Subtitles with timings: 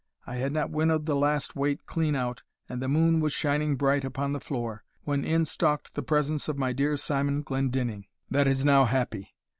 [0.25, 4.03] I had not winnowed the last weight clean out, and the moon was shining bright
[4.03, 8.65] upon the floor, when in stalked the presence of my dear Simon Glendinning, that is
[8.65, 9.35] now happy.